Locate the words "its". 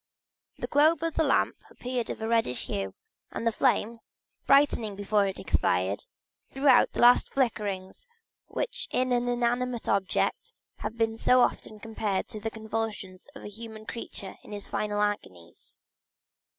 14.53-14.67